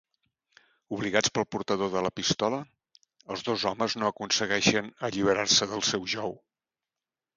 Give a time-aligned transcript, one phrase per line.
[0.95, 2.61] Obligats pel portador de la pistola,
[3.35, 6.35] els dos homes no aconsegueixen alliberar-se del seu jou.